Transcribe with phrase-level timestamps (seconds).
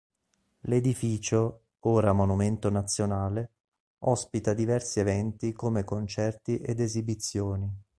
[0.61, 3.51] L'edificio, ora monumento nazionale,
[3.99, 7.71] ospita diversi eventi come concerti ed esibizioni.